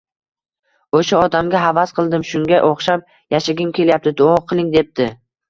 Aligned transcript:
O`sha 0.99 1.19
odamga 1.25 1.61
havas 1.63 1.93
qildim, 1.99 2.25
shunga 2.31 2.63
o`xshab 2.71 3.05
yashagim 3.37 3.75
kelyapti, 3.79 4.17
duo 4.25 4.33
qiling, 4.49 4.75
debdi 4.81 5.11